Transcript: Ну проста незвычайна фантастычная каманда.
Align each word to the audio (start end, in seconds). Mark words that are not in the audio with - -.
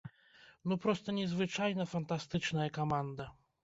Ну 0.71 0.77
проста 0.85 1.15
незвычайна 1.19 1.89
фантастычная 1.95 2.69
каманда. 2.81 3.33